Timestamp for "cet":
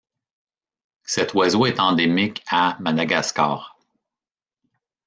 1.03-1.35